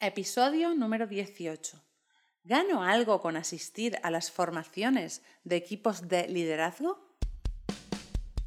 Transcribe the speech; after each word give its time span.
Episodio 0.00 0.76
número 0.76 1.08
18. 1.08 1.76
¿Gano 2.44 2.84
algo 2.84 3.20
con 3.20 3.36
asistir 3.36 3.98
a 4.04 4.12
las 4.12 4.30
formaciones 4.30 5.22
de 5.42 5.56
equipos 5.56 6.06
de 6.06 6.28
liderazgo? 6.28 7.16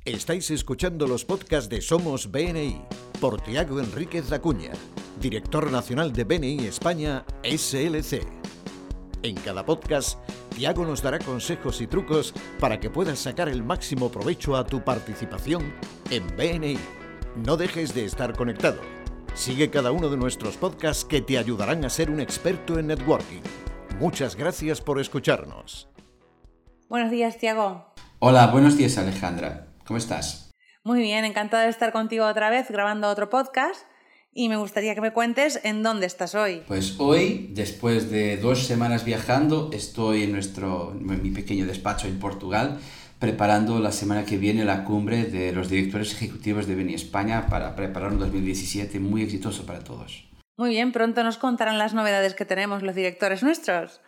Estáis 0.06 0.50
escuchando 0.50 1.08
los 1.08 1.26
podcasts 1.26 1.70
de 1.70 1.82
Somos 1.82 2.32
BNI 2.32 2.82
por 3.20 3.42
Tiago 3.42 3.82
Enríquez 3.82 4.32
Acuña, 4.32 4.72
director 5.20 5.70
nacional 5.70 6.14
de 6.14 6.24
BNI 6.24 6.68
España 6.68 7.26
SLC. 7.44 8.26
En 9.22 9.36
cada 9.36 9.66
podcast, 9.66 10.20
Tiago 10.56 10.86
nos 10.86 11.02
dará 11.02 11.20
consejos 11.20 11.82
y 11.82 11.88
trucos 11.88 12.34
para 12.62 12.80
que 12.80 12.90
puedas 12.90 13.20
sacar 13.20 13.50
el 13.50 13.62
máximo 13.62 14.10
provecho 14.10 14.56
a 14.56 14.66
tu 14.66 14.86
participación 14.86 15.76
en 16.12 16.26
BNI. 16.38 16.78
No 17.46 17.58
dejes 17.58 17.94
de 17.94 18.06
estar 18.06 18.38
conectado. 18.38 19.01
Sigue 19.34 19.70
cada 19.70 19.92
uno 19.92 20.10
de 20.10 20.18
nuestros 20.18 20.58
podcasts 20.58 21.06
que 21.06 21.22
te 21.22 21.38
ayudarán 21.38 21.86
a 21.86 21.90
ser 21.90 22.12
un 22.12 22.20
experto 22.20 22.78
en 22.78 22.88
networking. 22.88 23.42
Muchas 24.00 24.36
gracias 24.36 24.82
por 24.82 25.00
escucharnos. 25.00 25.88
Buenos 26.90 27.12
días, 27.12 27.38
Tiago. 27.38 27.94
Hola, 28.20 28.48
buenos 28.48 28.78
días, 28.78 28.98
Alejandra. 28.98 29.68
¿Cómo 29.86 29.98
estás? 29.98 30.52
Muy 30.84 31.00
bien, 31.00 31.24
encantada 31.24 31.64
de 31.64 31.70
estar 31.70 31.94
contigo 31.94 32.26
otra 32.26 32.50
vez 32.50 32.70
grabando 32.70 33.08
otro 33.08 33.30
podcast 33.30 33.86
y 34.34 34.50
me 34.50 34.58
gustaría 34.58 34.96
que 34.96 35.02
me 35.02 35.14
cuentes 35.14 35.60
en 35.64 35.82
dónde 35.82 36.08
estás 36.08 36.36
hoy. 36.36 36.64
Pues 36.68 36.96
hoy, 37.00 37.50
después 37.54 38.12
de 38.12 38.38
dos 38.38 38.66
semanas 38.66 39.06
viajando, 39.06 39.70
estoy 39.74 40.24
en, 40.24 40.34
nuestro, 40.34 40.92
en 40.92 41.22
mi 41.22 41.32
pequeño 41.32 41.66
despacho 41.66 42.08
en 42.08 42.20
Portugal 42.20 42.80
preparando 43.22 43.80
la 43.80 43.92
semana 43.92 44.26
que 44.26 44.38
viene 44.38 44.66
la 44.66 44.84
cumbre 44.84 45.26
de 45.26 45.52
los 45.54 45.70
directores 45.70 46.12
ejecutivos 46.14 46.66
de 46.66 46.74
Beni 46.74 46.96
España 46.96 47.46
para 47.52 47.76
preparar 47.76 48.12
un 48.12 48.20
2017 48.20 49.00
muy 49.00 49.22
exitoso 49.22 49.64
para 49.68 49.84
todos. 49.84 50.28
Muy 50.58 50.72
bien, 50.72 50.92
pronto 50.92 51.24
nos 51.24 51.38
contarán 51.38 51.78
las 51.78 51.94
novedades 51.94 52.34
que 52.34 52.46
tenemos 52.46 52.82
los 52.82 52.96
directores 52.96 53.44
nuestros. 53.44 54.02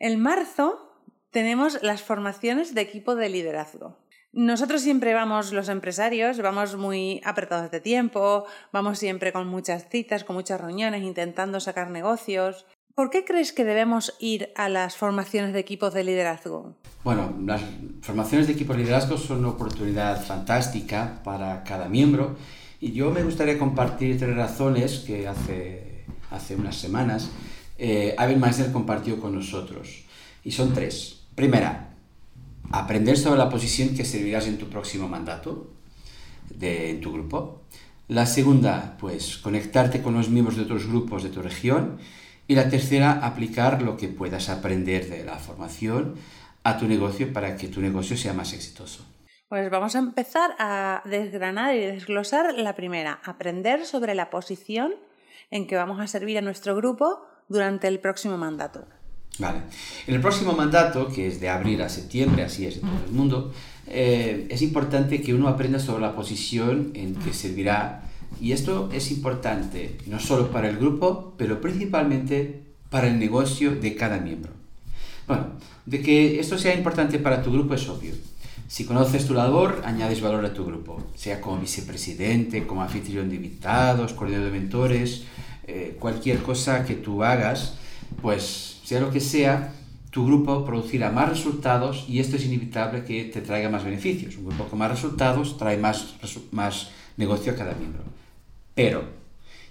En 0.00 0.20
marzo 0.20 1.00
tenemos 1.30 1.80
las 1.82 2.02
formaciones 2.02 2.74
de 2.74 2.80
equipo 2.80 3.14
de 3.14 3.28
liderazgo. 3.28 3.98
Nosotros 4.32 4.82
siempre 4.82 5.14
vamos, 5.14 5.52
los 5.52 5.68
empresarios, 5.68 6.40
vamos 6.40 6.74
muy 6.74 7.20
apretados 7.24 7.70
de 7.70 7.80
tiempo, 7.80 8.46
vamos 8.72 8.98
siempre 8.98 9.32
con 9.32 9.46
muchas 9.46 9.88
citas, 9.88 10.24
con 10.24 10.34
muchas 10.34 10.60
reuniones, 10.60 11.04
intentando 11.04 11.60
sacar 11.60 11.88
negocios. 11.88 12.66
¿Por 12.94 13.10
qué 13.10 13.24
crees 13.24 13.52
que 13.52 13.64
debemos 13.64 14.14
ir 14.20 14.50
a 14.54 14.68
las 14.68 14.96
formaciones 14.96 15.52
de 15.52 15.58
equipos 15.58 15.92
de 15.94 16.04
liderazgo? 16.04 16.76
Bueno, 17.02 17.36
las 17.44 17.60
formaciones 18.02 18.46
de 18.46 18.52
equipos 18.52 18.76
de 18.76 18.84
liderazgo 18.84 19.18
son 19.18 19.40
una 19.40 19.48
oportunidad 19.48 20.24
fantástica 20.24 21.20
para 21.24 21.64
cada 21.64 21.88
miembro 21.88 22.36
y 22.80 22.92
yo 22.92 23.10
me 23.10 23.24
gustaría 23.24 23.58
compartir 23.58 24.16
tres 24.18 24.36
razones 24.36 25.00
que 25.00 25.26
hace, 25.26 26.04
hace 26.30 26.54
unas 26.54 26.76
semanas 26.76 27.30
eh, 27.78 28.14
Abel 28.16 28.38
Meister 28.38 28.70
compartió 28.70 29.18
con 29.20 29.34
nosotros. 29.34 30.04
Y 30.44 30.52
son 30.52 30.72
tres. 30.72 31.22
Primera, 31.34 31.94
aprender 32.70 33.18
sobre 33.18 33.38
la 33.38 33.48
posición 33.48 33.96
que 33.96 34.04
servirás 34.04 34.46
en 34.46 34.58
tu 34.58 34.68
próximo 34.68 35.08
mandato 35.08 35.72
de, 36.48 36.90
en 36.90 37.00
tu 37.00 37.12
grupo. 37.12 37.62
La 38.06 38.26
segunda, 38.26 38.96
pues 39.00 39.38
conectarte 39.38 40.02
con 40.02 40.14
los 40.14 40.28
miembros 40.28 40.56
de 40.56 40.62
otros 40.62 40.86
grupos 40.86 41.22
de 41.24 41.30
tu 41.30 41.42
región. 41.42 41.98
Y 42.46 42.54
la 42.54 42.68
tercera, 42.68 43.24
aplicar 43.24 43.82
lo 43.82 43.96
que 43.96 44.08
puedas 44.08 44.48
aprender 44.48 45.08
de 45.08 45.24
la 45.24 45.38
formación 45.38 46.16
a 46.62 46.78
tu 46.78 46.86
negocio 46.86 47.32
para 47.32 47.56
que 47.56 47.68
tu 47.68 47.80
negocio 47.80 48.16
sea 48.16 48.32
más 48.32 48.52
exitoso. 48.52 49.04
Pues 49.48 49.70
vamos 49.70 49.94
a 49.94 49.98
empezar 49.98 50.54
a 50.58 51.02
desgranar 51.04 51.74
y 51.74 51.80
desglosar 51.80 52.54
la 52.54 52.74
primera, 52.74 53.20
aprender 53.24 53.86
sobre 53.86 54.14
la 54.14 54.30
posición 54.30 54.94
en 55.50 55.66
que 55.66 55.76
vamos 55.76 56.00
a 56.00 56.06
servir 56.06 56.38
a 56.38 56.40
nuestro 56.40 56.74
grupo 56.74 57.20
durante 57.48 57.86
el 57.88 58.00
próximo 58.00 58.36
mandato. 58.36 58.86
Vale. 59.38 59.62
En 60.06 60.14
el 60.14 60.20
próximo 60.20 60.52
mandato, 60.52 61.08
que 61.08 61.26
es 61.26 61.40
de 61.40 61.48
abril 61.48 61.82
a 61.82 61.88
septiembre, 61.88 62.44
así 62.44 62.66
es 62.66 62.76
en 62.76 62.82
todo 62.82 63.04
el 63.06 63.12
mundo, 63.12 63.52
eh, 63.86 64.46
es 64.48 64.62
importante 64.62 65.20
que 65.20 65.34
uno 65.34 65.48
aprenda 65.48 65.78
sobre 65.78 66.02
la 66.02 66.14
posición 66.14 66.92
en 66.94 67.14
que 67.16 67.32
servirá. 67.32 68.02
Y 68.40 68.52
esto 68.52 68.90
es 68.92 69.10
importante 69.10 69.98
no 70.06 70.20
solo 70.20 70.50
para 70.50 70.68
el 70.68 70.76
grupo, 70.76 71.34
pero 71.36 71.60
principalmente 71.60 72.62
para 72.90 73.08
el 73.08 73.18
negocio 73.18 73.74
de 73.74 73.96
cada 73.96 74.18
miembro. 74.18 74.52
Bueno, 75.26 75.46
de 75.86 76.02
que 76.02 76.38
esto 76.38 76.58
sea 76.58 76.74
importante 76.74 77.18
para 77.18 77.42
tu 77.42 77.50
grupo 77.52 77.74
es 77.74 77.88
obvio. 77.88 78.14
Si 78.66 78.84
conoces 78.84 79.26
tu 79.26 79.34
labor, 79.34 79.82
añades 79.84 80.20
valor 80.20 80.44
a 80.44 80.52
tu 80.52 80.64
grupo, 80.64 81.02
sea 81.14 81.40
como 81.40 81.58
vicepresidente, 81.58 82.66
como 82.66 82.82
anfitrión 82.82 83.28
de 83.28 83.36
invitados, 83.36 84.12
coordinador 84.14 84.52
de 84.52 84.58
mentores, 84.58 85.24
eh, 85.66 85.96
cualquier 85.98 86.38
cosa 86.38 86.84
que 86.84 86.94
tú 86.94 87.22
hagas, 87.22 87.74
pues 88.20 88.80
sea 88.84 89.00
lo 89.00 89.10
que 89.10 89.20
sea, 89.20 89.72
tu 90.10 90.26
grupo 90.26 90.64
producirá 90.64 91.10
más 91.10 91.28
resultados 91.28 92.04
y 92.08 92.20
esto 92.20 92.36
es 92.36 92.44
inevitable 92.44 93.04
que 93.04 93.24
te 93.24 93.40
traiga 93.40 93.68
más 93.68 93.84
beneficios. 93.84 94.36
Un 94.36 94.46
grupo 94.46 94.64
con 94.64 94.78
más 94.78 94.90
resultados 94.90 95.58
trae 95.58 95.76
más, 95.76 96.14
más 96.52 96.90
negocio 97.16 97.52
a 97.52 97.56
cada 97.56 97.74
miembro. 97.74 98.02
Pero, 98.74 99.04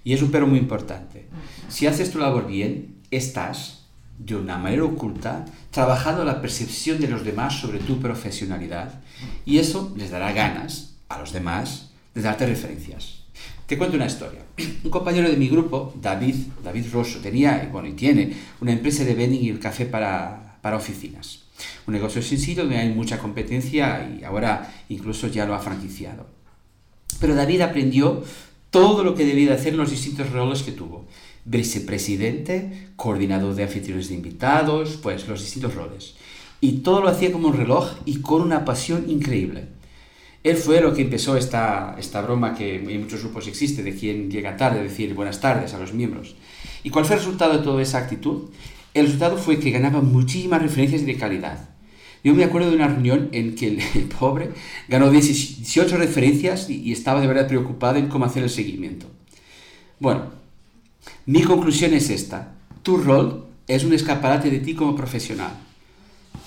y 0.03 0.13
es 0.13 0.21
un 0.21 0.31
pero 0.31 0.47
muy 0.47 0.59
importante, 0.59 1.27
si 1.69 1.87
haces 1.87 2.11
tu 2.11 2.19
labor 2.19 2.47
bien, 2.47 2.95
estás, 3.11 3.83
de 4.17 4.35
una 4.35 4.57
manera 4.57 4.83
oculta, 4.83 5.45
trabajando 5.71 6.23
la 6.23 6.41
percepción 6.41 6.99
de 6.99 7.07
los 7.07 7.23
demás 7.23 7.59
sobre 7.59 7.79
tu 7.79 7.99
profesionalidad 7.99 9.01
y 9.45 9.57
eso 9.57 9.93
les 9.97 10.11
dará 10.11 10.31
ganas 10.31 10.95
a 11.09 11.19
los 11.19 11.33
demás 11.33 11.91
de 12.13 12.21
darte 12.21 12.45
referencias. 12.45 13.23
Te 13.65 13.77
cuento 13.77 13.95
una 13.95 14.05
historia. 14.05 14.41
Un 14.83 14.91
compañero 14.91 15.29
de 15.29 15.37
mi 15.37 15.47
grupo, 15.47 15.93
David, 15.99 16.35
David 16.63 16.85
Rosso, 16.91 17.19
tenía 17.19 17.67
bueno, 17.71 17.87
y 17.87 17.93
tiene 17.93 18.33
una 18.61 18.71
empresa 18.71 19.03
de 19.03 19.15
vending 19.15 19.43
y 19.43 19.53
café 19.53 19.85
para, 19.85 20.59
para 20.61 20.77
oficinas. 20.77 21.43
Un 21.87 21.93
negocio 21.93 22.21
sencillo 22.21 22.63
donde 22.63 22.77
hay 22.77 22.89
mucha 22.89 23.19
competencia 23.19 24.07
y 24.07 24.23
ahora 24.23 24.71
incluso 24.89 25.27
ya 25.27 25.45
lo 25.45 25.55
ha 25.55 25.59
franquiciado. 25.59 26.27
Pero 27.19 27.35
David 27.35 27.61
aprendió 27.61 28.23
todo 28.73 29.03
lo 29.03 29.13
que 29.13 29.23
debía 29.23 29.53
hacer 29.53 29.73
en 29.73 29.77
los 29.77 29.91
distintos 29.91 30.31
roles 30.31 30.63
que 30.63 30.71
tuvo. 30.71 31.05
Vicepresidente, 31.45 32.89
coordinador 32.95 33.53
de 33.53 33.61
anfitriones 33.61 34.09
de 34.09 34.15
invitados, 34.15 34.97
pues 34.99 35.27
los 35.27 35.41
distintos 35.41 35.75
roles. 35.75 36.15
Y 36.59 36.79
todo 36.79 36.99
lo 36.99 37.07
hacía 37.07 37.31
como 37.31 37.49
un 37.49 37.55
reloj 37.55 37.91
y 38.05 38.21
con 38.21 38.41
una 38.41 38.65
pasión 38.65 39.07
increíble. 39.07 39.65
Él 40.43 40.57
fue 40.57 40.81
lo 40.81 40.95
que 40.95 41.03
empezó 41.03 41.37
esta, 41.37 41.95
esta 41.99 42.21
broma 42.23 42.55
que 42.55 42.77
en 42.77 43.01
muchos 43.01 43.21
grupos 43.21 43.47
existe, 43.47 43.83
de 43.83 43.95
quien 43.95 44.31
llega 44.31 44.57
tarde, 44.57 44.81
decir 44.81 45.13
buenas 45.13 45.39
tardes 45.39 45.75
a 45.75 45.77
los 45.77 45.93
miembros. 45.93 46.35
¿Y 46.83 46.89
cuál 46.89 47.05
fue 47.05 47.15
el 47.17 47.21
resultado 47.21 47.55
de 47.55 47.63
toda 47.63 47.79
esa 47.79 47.99
actitud? 47.99 48.49
El 48.95 49.05
resultado 49.05 49.37
fue 49.37 49.59
que 49.59 49.69
ganaba 49.69 50.01
muchísimas 50.01 50.63
referencias 50.63 51.05
de 51.05 51.15
calidad. 51.15 51.72
Yo 52.23 52.33
me 52.33 52.45
acuerdo 52.45 52.69
de 52.69 52.77
una 52.77 52.87
reunión 52.87 53.29
en 53.33 53.55
que 53.55 53.67
el, 53.67 54.07
pobre 54.07 54.51
ganó 54.87 55.11
18 55.11 55.97
referencias 55.97 56.69
y, 56.69 56.91
estaba 56.91 57.19
de 57.19 57.27
verdad 57.27 57.47
preocupado 57.47 57.97
en 57.97 58.07
cómo 58.07 58.25
hacer 58.25 58.43
el 58.43 58.49
seguimiento. 58.49 59.07
Bueno, 59.99 60.31
mi 61.25 61.41
conclusión 61.43 61.93
es 61.93 62.09
esta. 62.09 62.53
Tu 62.81 62.97
rol 62.97 63.47
es 63.67 63.83
un 63.83 63.93
escaparate 63.93 64.49
de 64.49 64.59
ti 64.59 64.73
como 64.73 64.95
profesional. 64.95 65.51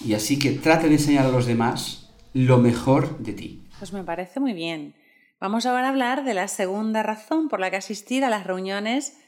Y 0.05 0.15
así 0.15 0.39
que 0.39 0.53
trata 0.53 0.87
de 0.87 0.95
enseñar 0.95 1.27
a 1.27 1.31
los 1.31 1.47
demás 1.47 2.11
lo 2.33 2.59
mejor 2.59 3.19
de 3.19 3.33
ti. 3.33 3.63
Pues 3.79 3.93
me 3.93 4.03
parece 4.03 4.41
muy 4.41 4.55
bien. 4.55 4.95
Vamos 5.41 5.67
ahora 5.67 5.87
a 5.87 5.91
hablar 5.91 6.25
de 6.25 6.33
la 6.33 6.49
segunda 6.49 7.03
razón 7.03 7.49
por 7.49 7.61
la 7.61 7.71
que 7.71 7.77
asistir 7.77 8.25
a 8.25 8.31
las 8.31 8.47
reuniones 8.47 9.19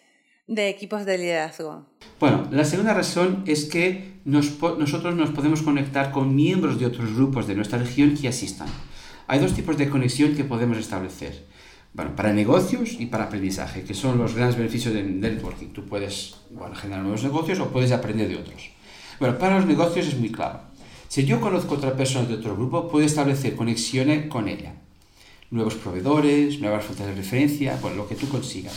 de 0.48 0.68
equipos 0.68 1.04
de 1.06 1.18
liderazgo. 1.18 1.86
Bueno, 2.18 2.48
la 2.50 2.64
segunda 2.64 2.94
razón 2.94 3.44
es 3.46 3.66
que 3.66 4.14
nosotros 4.24 5.14
nos 5.14 5.30
podemos 5.30 5.62
conectar 5.62 6.10
con 6.10 6.34
miembros 6.34 6.80
de 6.80 6.86
otros 6.86 7.14
grupos 7.14 7.46
de 7.46 7.54
nuestra 7.54 7.78
región 7.78 8.16
que 8.16 8.28
asistan. 8.28 8.68
Hay 9.28 9.38
dos 9.38 9.52
tipos 9.52 9.76
de 9.76 9.88
conexión 9.88 10.34
que 10.34 10.44
podemos 10.44 10.78
establecer. 10.78 11.46
Bueno, 11.92 12.16
para 12.16 12.32
negocios 12.32 12.96
y 12.98 13.06
para 13.06 13.24
aprendizaje, 13.24 13.82
que 13.82 13.94
son 13.94 14.18
los 14.18 14.34
grandes 14.34 14.56
beneficios 14.56 14.94
del 14.94 15.20
networking. 15.20 15.68
Tú 15.68 15.84
puedes 15.84 16.36
generar 16.74 17.02
nuevos 17.02 17.22
negocios 17.22 17.60
o 17.60 17.68
puedes 17.68 17.92
aprender 17.92 18.28
de 18.28 18.36
otros. 18.36 18.70
Bueno, 19.20 19.38
para 19.38 19.56
los 19.56 19.66
negocios 19.66 20.06
es 20.06 20.18
muy 20.18 20.30
claro. 20.32 20.60
Si 21.08 21.24
yo 21.24 21.40
conozco 21.40 21.74
a 21.74 21.78
otra 21.78 21.96
persona 21.96 22.26
de 22.26 22.34
otro 22.34 22.54
grupo, 22.56 22.88
puedo 22.88 23.04
establecer 23.04 23.54
conexiones 23.54 24.28
con 24.28 24.48
ella. 24.48 24.74
Nuevos 25.50 25.74
proveedores, 25.74 26.60
nuevas 26.60 26.84
fuentes 26.84 27.06
de 27.06 27.14
referencia, 27.14 27.78
bueno, 27.80 27.96
lo 27.96 28.08
que 28.08 28.14
tú 28.14 28.28
consigas. 28.28 28.74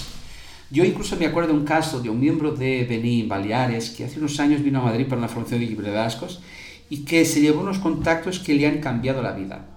Yo 0.71 0.85
incluso 0.85 1.17
me 1.17 1.25
acuerdo 1.25 1.51
de 1.51 1.59
un 1.59 1.65
caso 1.65 1.99
de 1.99 2.09
un 2.09 2.19
miembro 2.19 2.53
de 2.53 2.85
Benín, 2.85 3.27
Baleares, 3.27 3.89
que 3.89 4.05
hace 4.05 4.19
unos 4.19 4.39
años 4.39 4.63
vino 4.63 4.79
a 4.79 4.85
Madrid 4.85 5.05
para 5.05 5.19
una 5.19 5.27
formación 5.27 5.59
de 5.59 5.65
liderazgos 5.65 6.41
y 6.89 7.03
que 7.03 7.25
se 7.25 7.41
llevó 7.41 7.59
unos 7.59 7.79
contactos 7.79 8.39
que 8.39 8.53
le 8.55 8.65
han 8.67 8.79
cambiado 8.79 9.21
la 9.21 9.33
vida. 9.33 9.67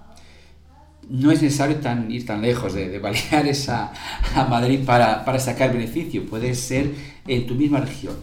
No 1.09 1.31
es 1.31 1.41
necesario 1.41 1.77
ir 2.09 2.25
tan 2.25 2.41
lejos 2.41 2.73
de, 2.73 2.87
de 2.87 2.99
Baleares 2.99 3.67
a, 3.67 3.91
a 4.35 4.45
Madrid 4.45 4.79
para, 4.85 5.25
para 5.25 5.37
sacar 5.37 5.73
beneficio, 5.73 6.25
puede 6.25 6.55
ser 6.55 6.93
en 7.27 7.45
tu 7.45 7.55
misma 7.55 7.81
región. 7.81 8.15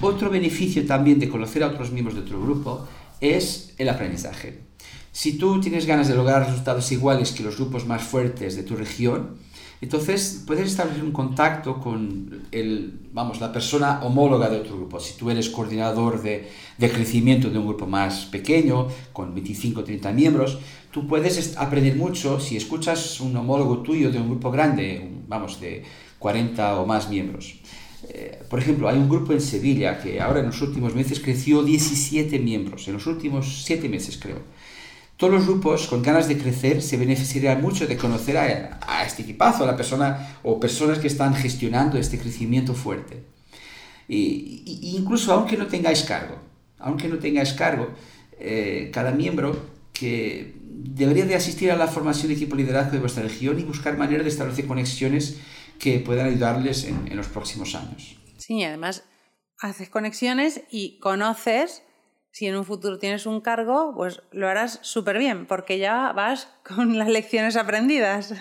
Otro 0.00 0.30
beneficio 0.30 0.84
también 0.86 1.20
de 1.20 1.28
conocer 1.28 1.62
a 1.62 1.68
otros 1.68 1.92
miembros 1.92 2.16
de 2.16 2.22
otro 2.22 2.42
grupo 2.42 2.88
es 3.20 3.72
el 3.78 3.88
aprendizaje. 3.88 4.58
Si 5.12 5.38
tú 5.38 5.60
tienes 5.60 5.86
ganas 5.86 6.08
de 6.08 6.16
lograr 6.16 6.44
resultados 6.44 6.90
iguales 6.90 7.30
que 7.30 7.44
los 7.44 7.56
grupos 7.56 7.86
más 7.86 8.02
fuertes 8.02 8.56
de 8.56 8.64
tu 8.64 8.74
región, 8.74 9.36
Entonces, 9.80 10.44
puedes 10.46 10.70
establecer 10.70 11.04
un 11.04 11.12
contacto 11.12 11.80
con 11.80 12.44
el, 12.52 13.00
vamos, 13.12 13.40
la 13.40 13.52
persona 13.52 14.00
homóloga 14.02 14.48
de 14.48 14.58
otro 14.58 14.76
grupo. 14.76 14.98
Si 15.00 15.16
tú 15.16 15.30
eres 15.30 15.48
coordinador 15.50 16.22
de, 16.22 16.48
de 16.78 16.90
crecimiento 16.90 17.50
de 17.50 17.58
un 17.58 17.66
grupo 17.66 17.86
más 17.86 18.26
pequeño, 18.26 18.88
con 19.12 19.34
25 19.34 19.80
o 19.80 19.84
30 19.84 20.12
miembros, 20.12 20.58
tú 20.90 21.06
puedes 21.06 21.56
aprender 21.56 21.96
mucho 21.96 22.40
si 22.40 22.56
escuchas 22.56 23.20
un 23.20 23.36
homólogo 23.36 23.78
tuyo 23.78 24.10
de 24.10 24.18
un 24.18 24.28
grupo 24.28 24.50
grande, 24.50 25.10
vamos, 25.28 25.60
de 25.60 25.82
40 26.18 26.80
o 26.80 26.86
más 26.86 27.10
miembros. 27.10 27.56
Eh, 28.08 28.42
por 28.48 28.58
ejemplo, 28.58 28.88
hay 28.88 28.98
un 28.98 29.08
grupo 29.08 29.32
en 29.32 29.40
Sevilla 29.40 30.00
que 30.00 30.20
ahora 30.20 30.40
en 30.40 30.46
los 30.46 30.60
últimos 30.60 30.94
meses 30.94 31.20
creció 31.20 31.62
17 31.62 32.38
miembros, 32.38 32.86
en 32.88 32.94
los 32.94 33.06
últimos 33.06 33.64
7 33.64 33.88
meses 33.88 34.18
creo. 34.18 34.38
Todos 35.24 35.36
los 35.36 35.46
grupos 35.46 35.86
con 35.86 36.02
ganas 36.02 36.28
de 36.28 36.36
crecer 36.36 36.82
se 36.82 36.98
beneficiarían 36.98 37.62
mucho 37.62 37.86
de 37.86 37.96
conocer 37.96 38.36
a, 38.36 39.06
este 39.06 39.22
equipazo, 39.22 39.64
a 39.64 39.66
la 39.66 39.74
persona 39.74 40.36
o 40.42 40.60
personas 40.60 40.98
que 40.98 41.06
están 41.06 41.34
gestionando 41.34 41.96
este 41.96 42.18
crecimiento 42.18 42.74
fuerte. 42.74 43.24
Y, 44.06 44.92
incluso 44.98 45.32
aunque 45.32 45.56
no 45.56 45.66
tengáis 45.66 46.02
cargo, 46.02 46.36
aunque 46.78 47.08
no 47.08 47.16
tengáis 47.16 47.54
cargo, 47.54 47.88
eh, 48.38 48.90
cada 48.92 49.12
miembro 49.12 49.56
que 49.94 50.56
debería 50.60 51.24
de 51.24 51.36
asistir 51.36 51.70
a 51.70 51.76
la 51.76 51.86
formación 51.86 52.28
de 52.28 52.34
equipo 52.34 52.54
liderazgo 52.54 52.92
de 52.92 52.98
vuestra 52.98 53.22
región 53.22 53.58
y 53.58 53.62
buscar 53.62 53.96
maneras 53.96 54.24
de 54.24 54.30
establecer 54.30 54.66
conexiones 54.66 55.38
que 55.78 56.00
puedan 56.00 56.26
ayudarles 56.26 56.84
en, 56.84 57.08
en 57.08 57.16
los 57.16 57.28
próximos 57.28 57.74
años. 57.74 58.18
Sí, 58.36 58.62
además 58.62 59.04
haces 59.58 59.88
conexiones 59.88 60.64
y 60.70 60.98
conoces 60.98 61.82
si 62.34 62.48
en 62.48 62.56
un 62.56 62.64
futuro 62.64 62.98
tienes 62.98 63.26
un 63.26 63.40
cargo, 63.40 63.92
pues 63.94 64.20
lo 64.32 64.48
harás 64.48 64.80
súper 64.82 65.18
bien, 65.18 65.46
porque 65.46 65.78
ya 65.78 66.12
vas 66.12 66.48
con 66.66 66.98
las 66.98 67.08
lecciones 67.08 67.54
aprendidas. 67.54 68.34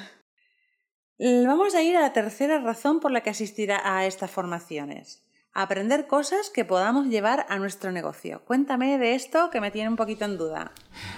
Vamos 1.19 1.75
a 1.75 1.83
ir 1.83 1.95
a 1.95 2.01
la 2.01 2.11
tercera 2.11 2.57
razón 2.59 2.99
por 2.99 3.11
la 3.11 3.21
que 3.21 3.29
asistirá 3.29 3.81
a 3.85 4.07
estas 4.07 4.31
formaciones. 4.31 5.23
Aprender 5.53 6.07
cosas 6.07 6.49
que 6.49 6.65
podamos 6.65 7.05
llevar 7.05 7.45
a 7.49 7.59
nuestro 7.59 7.91
negocio. 7.91 8.41
Cuéntame 8.45 8.97
de 8.97 9.13
esto 9.13 9.51
que 9.51 9.61
me 9.61 9.69
tiene 9.69 9.89
un 9.89 9.95
poquito 9.95 10.25
en 10.25 10.39
duda. 10.39 10.71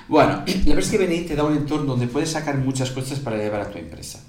Bueno, 0.10 0.44
la 0.46 0.54
verdad 0.54 0.80
es 0.80 0.92
que 0.92 0.98
venir 0.98 1.30
te 1.30 1.38
da 1.38 1.46
un 1.46 1.56
entorno 1.56 1.86
donde 1.86 2.08
puedes 2.08 2.32
sacar 2.32 2.58
muchas 2.58 2.92
cosas 2.92 3.22
para 3.22 3.38
llevar 3.38 3.62
a 3.62 3.70
tu 3.70 3.78
empresa. 3.78 4.22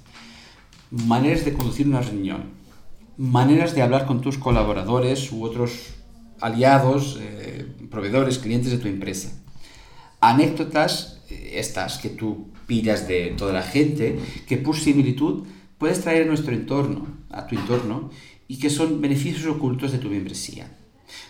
Maneras 0.89 1.43
de 1.43 1.53
conducir 1.53 1.85
una 1.85 1.99
reunión, 1.99 2.53
maneras 3.17 3.75
de 3.75 3.81
hablar 3.81 4.05
con 4.05 4.21
tus 4.21 4.37
colaboradores 4.37 5.33
u 5.33 5.43
otros 5.43 5.97
aliados, 6.41 7.19
eh, 7.21 7.65
proveedores, 7.89 8.39
clientes 8.39 8.71
de 8.71 8.77
tu 8.77 8.87
empresa. 8.87 9.31
Anécdotas, 10.19 11.21
eh, 11.29 11.53
estas 11.55 11.97
que 11.97 12.09
tú 12.09 12.47
pillas 12.65 13.07
de 13.07 13.33
toda 13.37 13.53
la 13.53 13.63
gente, 13.63 14.19
que 14.47 14.57
por 14.57 14.75
similitud 14.75 15.45
puedes 15.77 16.01
traer 16.01 16.23
a 16.23 16.25
nuestro 16.25 16.53
entorno, 16.53 17.07
a 17.29 17.47
tu 17.47 17.55
entorno, 17.55 18.09
y 18.47 18.57
que 18.59 18.69
son 18.69 19.01
beneficios 19.01 19.45
ocultos 19.45 19.91
de 19.91 19.97
tu 19.97 20.09
membresía. 20.09 20.75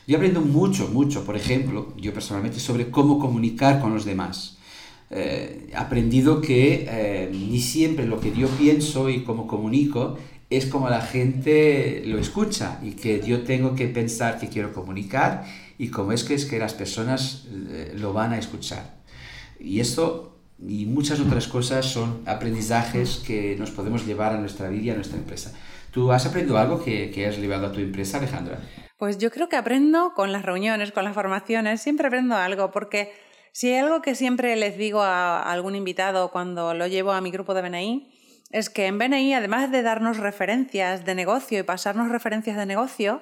Yo 0.07 0.17
aprendo 0.17 0.41
mucho, 0.41 0.87
mucho, 0.87 1.25
por 1.25 1.35
ejemplo, 1.35 1.93
yo 1.97 2.13
personalmente, 2.13 2.59
sobre 2.59 2.89
cómo 2.89 3.19
comunicar 3.19 3.81
con 3.81 3.93
los 3.93 4.05
demás. 4.05 4.57
Eh, 5.09 5.69
he 5.71 5.75
aprendido 5.75 6.41
que 6.41 7.29
ni 7.31 7.59
siempre 7.59 8.05
lo 8.05 8.19
que 8.19 8.33
yo 8.33 8.47
pienso 8.49 9.09
y 9.09 9.23
cómo 9.23 9.47
comunico 9.47 10.17
es 10.49 10.65
como 10.65 10.89
la 10.89 11.01
gente 11.01 12.03
lo 12.05 12.19
escucha 12.19 12.79
y 12.81 12.91
que 12.91 13.21
yo 13.21 13.43
tengo 13.43 13.75
que 13.75 13.87
pensar 13.87 14.39
que 14.39 14.47
quiero 14.47 14.73
comunicar 14.73 15.45
y 15.77 15.89
cómo 15.89 16.13
es 16.13 16.23
que 16.23 16.33
es 16.33 16.45
que 16.45 16.59
las 16.59 16.73
personas 16.73 17.47
eh, 17.51 17.93
lo 17.95 18.13
van 18.13 18.33
a 18.33 18.37
escuchar. 18.37 18.97
Y 19.59 19.79
esto 19.79 20.37
y 20.59 20.85
muchas 20.85 21.19
otras 21.19 21.47
cosas 21.47 21.85
son 21.85 22.23
aprendizajes 22.25 23.17
que 23.17 23.55
nos 23.59 23.71
podemos 23.71 24.05
llevar 24.05 24.33
a 24.33 24.39
nuestra 24.39 24.69
vida 24.69 24.83
y 24.83 24.89
a 24.91 24.95
nuestra 24.95 25.17
empresa. 25.17 25.53
¿Tú 25.91 26.11
has 26.11 26.25
aprendido 26.25 26.57
algo 26.57 26.83
que, 26.83 27.11
que 27.11 27.27
has 27.27 27.37
llevado 27.37 27.67
a 27.67 27.71
tu 27.71 27.79
empresa, 27.79 28.17
Alejandra? 28.17 28.59
Pues 28.97 29.19
yo 29.19 29.29
creo 29.29 29.49
que 29.49 29.55
aprendo 29.55 30.13
con 30.15 30.31
las 30.31 30.43
reuniones, 30.43 30.91
con 30.91 31.03
las 31.03 31.13
formaciones, 31.13 31.81
siempre 31.81 32.07
aprendo 32.07 32.35
algo, 32.35 32.71
porque 32.71 33.11
si 33.51 33.69
hay 33.69 33.79
algo 33.79 34.01
que 34.01 34.15
siempre 34.15 34.55
les 34.55 34.77
digo 34.77 35.01
a 35.01 35.41
algún 35.41 35.75
invitado 35.75 36.31
cuando 36.31 36.73
lo 36.73 36.87
llevo 36.87 37.11
a 37.11 37.21
mi 37.21 37.29
grupo 37.29 37.53
de 37.53 37.61
BNI, 37.61 38.11
es 38.51 38.69
que 38.69 38.85
en 38.85 38.97
BNI, 38.97 39.33
además 39.33 39.71
de 39.71 39.81
darnos 39.81 40.17
referencias 40.17 41.05
de 41.05 41.15
negocio 41.15 41.59
y 41.59 41.63
pasarnos 41.63 42.09
referencias 42.09 42.57
de 42.57 42.65
negocio, 42.65 43.21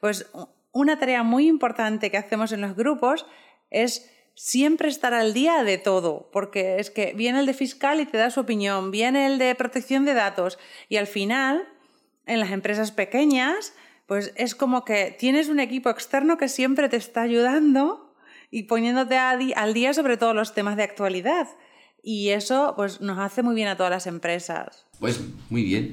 pues 0.00 0.30
una 0.72 0.98
tarea 0.98 1.22
muy 1.22 1.46
importante 1.46 2.10
que 2.10 2.16
hacemos 2.16 2.52
en 2.52 2.60
los 2.60 2.74
grupos 2.74 3.26
es 3.70 4.10
siempre 4.34 4.88
estar 4.88 5.14
al 5.14 5.32
día 5.32 5.64
de 5.64 5.78
todo, 5.78 6.28
porque 6.32 6.78
es 6.78 6.90
que 6.90 7.14
viene 7.14 7.40
el 7.40 7.46
de 7.46 7.54
fiscal 7.54 8.00
y 8.00 8.06
te 8.06 8.18
da 8.18 8.30
su 8.30 8.40
opinión, 8.40 8.90
viene 8.90 9.26
el 9.26 9.38
de 9.38 9.54
protección 9.54 10.04
de 10.04 10.14
datos 10.14 10.58
y 10.88 10.96
al 10.96 11.06
final, 11.06 11.66
en 12.26 12.40
las 12.40 12.50
empresas 12.50 12.92
pequeñas, 12.92 13.72
pues 14.06 14.32
es 14.36 14.54
como 14.54 14.84
que 14.84 15.16
tienes 15.18 15.48
un 15.48 15.60
equipo 15.60 15.90
externo 15.90 16.36
que 16.36 16.48
siempre 16.48 16.88
te 16.88 16.96
está 16.96 17.22
ayudando 17.22 18.14
y 18.50 18.64
poniéndote 18.64 19.16
al 19.16 19.74
día 19.74 19.94
sobre 19.94 20.16
todos 20.16 20.34
los 20.34 20.54
temas 20.54 20.76
de 20.76 20.82
actualidad 20.82 21.48
y 22.06 22.28
eso 22.28 22.74
pues, 22.76 23.00
nos 23.00 23.18
hace 23.18 23.42
muy 23.42 23.56
bien 23.56 23.66
a 23.66 23.76
todas 23.76 23.90
las 23.90 24.06
empresas. 24.06 24.84
Pues 25.00 25.20
muy 25.50 25.64
bien. 25.64 25.90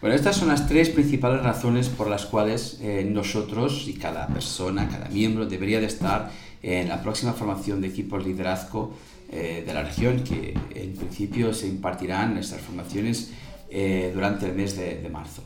Bueno, 0.00 0.14
estas 0.14 0.36
son 0.36 0.46
las 0.46 0.68
tres 0.68 0.90
principales 0.90 1.42
razones 1.42 1.88
por 1.88 2.08
las 2.08 2.24
cuales 2.24 2.78
eh, 2.80 3.04
nosotros 3.04 3.88
y 3.88 3.94
cada 3.94 4.28
persona, 4.28 4.88
cada 4.88 5.08
miembro 5.08 5.44
debería 5.44 5.80
de 5.80 5.86
estar 5.86 6.30
en 6.62 6.88
la 6.88 7.02
próxima 7.02 7.32
formación 7.32 7.80
de 7.80 7.88
equipos 7.88 8.24
liderazgo 8.24 8.94
eh, 9.32 9.64
de 9.66 9.74
la 9.74 9.82
región, 9.82 10.22
que 10.22 10.56
en 10.72 10.94
principio 10.94 11.52
se 11.52 11.66
impartirán 11.66 12.38
estas 12.38 12.60
formaciones 12.60 13.32
eh, 13.68 14.12
durante 14.14 14.46
el 14.46 14.54
mes 14.54 14.76
de, 14.76 15.08
marzo. 15.10 15.42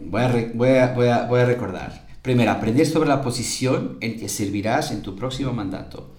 Voy 0.00 0.22
a 0.22 1.44
recordar. 1.44 2.06
Primero, 2.22 2.52
aprender 2.52 2.86
sobre 2.86 3.10
la 3.10 3.20
posición 3.20 3.98
en 4.00 4.18
que 4.18 4.30
servirás 4.30 4.92
en 4.92 5.02
tu 5.02 5.14
próximo 5.14 5.52
mandato. 5.52 6.15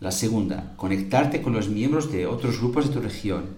La 0.00 0.12
segunda, 0.12 0.74
conectarte 0.76 1.42
con 1.42 1.52
los 1.52 1.68
miembros 1.68 2.12
de 2.12 2.26
otros 2.26 2.58
grupos 2.60 2.88
de 2.88 2.94
tu 2.94 3.00
región. 3.00 3.56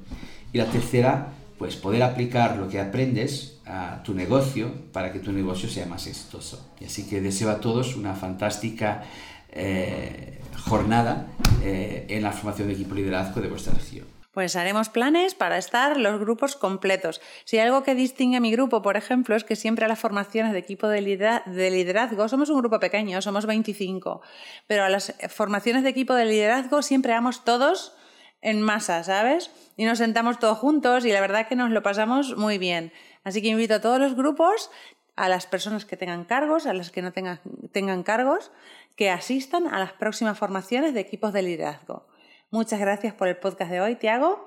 Y 0.53 0.59
la 0.59 0.67
tercera, 0.67 1.33
pues 1.59 1.77
poder 1.77 2.03
aplicar 2.03 2.57
lo 2.57 2.69
que 2.69 2.81
aprendes 2.81 3.59
a 3.67 4.03
tu 4.03 4.15
negocio 4.15 4.73
para 4.93 5.13
que 5.13 5.19
tu 5.19 5.33
negocio 5.33 5.69
sea 5.69 5.87
más 5.87 6.07
exitoso. 6.07 6.71
Y 6.81 6.87
así 6.87 7.07
que 7.07 7.21
deseo 7.21 7.51
a 7.51 7.61
todos 7.61 7.95
una 7.95 8.15
fantástica 8.15 9.03
eh, 9.51 10.41
jornada 10.65 11.27
eh, 11.63 12.07
en 12.09 12.23
la 12.23 12.33
formación 12.33 12.69
de 12.69 12.75
equipo 12.75 12.95
liderazgo 12.95 13.41
de 13.41 13.49
vuestra 13.49 13.75
región. 13.75 14.20
Pues 14.33 14.55
haremos 14.55 14.89
planes 14.89 15.35
para 15.35 15.59
estar 15.59 15.97
los 15.97 16.21
grupos 16.21 16.55
completos. 16.55 17.21
Si 17.45 17.59
algo 17.59 17.83
que 17.83 17.97
distingue 17.97 18.37
a 18.37 18.41
mi 18.41 18.53
grupo, 18.53 18.81
por 18.81 18.97
ejemplo, 18.97 19.35
es 19.35 19.43
que 19.43 19.57
siempre 19.57 19.85
a 19.85 19.89
las 19.89 19.99
formaciones 19.99 20.53
de 20.53 20.59
equipo 20.59 20.87
de 20.87 21.01
liderazgo, 21.01 22.29
somos 22.29 22.49
un 22.49 22.59
grupo 22.59 22.79
pequeño, 22.79 23.21
somos 23.23 23.47
25, 23.47 24.23
pero 24.69 24.85
a 24.85 24.89
las 24.89 25.15
formaciones 25.29 25.83
de 25.83 25.91
equipo 25.91 26.15
de 26.15 26.27
liderazgo 26.27 26.83
siempre 26.83 27.13
vamos 27.13 27.45
todos 27.45 27.93
en 28.41 28.63
masa, 28.63 29.03
¿sabes? 29.03 29.51
Y 29.77 29.85
nos 29.85 29.99
sentamos 29.99 30.39
todos 30.39 30.59
juntos 30.59 31.05
y 31.05 31.13
la 31.13 31.21
verdad 31.21 31.49
que 31.49 31.57
nos 31.57 31.71
lo 31.71 31.83
pasamos 31.83 32.37
muy 32.37 32.59
bien. 32.59 32.93
Así 33.25 33.43
que 33.43 33.49
invito 33.49 33.75
a 33.75 33.81
todos 33.81 33.99
los 33.99 34.15
grupos, 34.15 34.71
a 35.17 35.29
las 35.29 35.47
personas 35.47 35.85
que 35.85 35.97
tengan 35.97 36.25
cargos, 36.25 36.67
a 36.67 36.73
las 36.73 36.91
que 36.91 37.03
no 37.03 37.13
tengan, 37.13 37.41
tengan 37.73 38.05
cargos, 38.05 38.53
que 38.97 39.11
asistan 39.11 39.67
a 39.67 39.79
las 39.79 39.93
próximas 39.93 40.39
formaciones 40.39 40.95
de 40.95 41.01
equipos 41.01 41.33
de 41.33 41.43
liderazgo. 41.43 42.07
Muchas 42.53 42.81
gracias 42.81 43.15
por 43.15 43.29
el 43.29 43.37
podcast 43.37 43.71
de 43.71 43.81
hoy, 43.81 43.95
Tiago, 43.95 44.45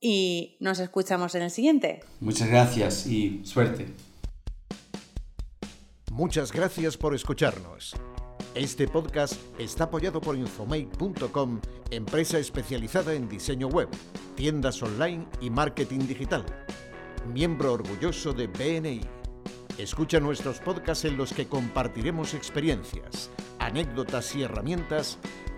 y 0.00 0.56
nos 0.60 0.78
escuchamos 0.78 1.34
en 1.34 1.42
el 1.42 1.50
siguiente. 1.50 2.00
Muchas 2.18 2.48
gracias 2.48 3.06
y 3.06 3.44
suerte. 3.44 3.88
Muchas 6.10 6.50
gracias 6.50 6.96
por 6.96 7.14
escucharnos. 7.14 7.94
Este 8.54 8.88
podcast 8.88 9.34
está 9.58 9.84
apoyado 9.84 10.18
por 10.22 10.34
Infomake.com, 10.36 11.60
empresa 11.90 12.38
especializada 12.38 13.12
en 13.12 13.28
diseño 13.28 13.68
web, 13.68 13.88
tiendas 14.34 14.82
online 14.82 15.26
y 15.42 15.50
marketing 15.50 16.06
digital. 16.06 16.46
Miembro 17.34 17.74
orgulloso 17.74 18.32
de 18.32 18.46
BNI. 18.46 19.00
Escucha 19.76 20.20
nuestros 20.20 20.58
podcasts 20.58 21.04
en 21.04 21.18
los 21.18 21.34
que 21.34 21.46
compartiremos 21.46 22.32
experiencias, 22.32 23.30
anécdotas 23.58 24.34
y 24.36 24.42
herramientas 24.42 25.18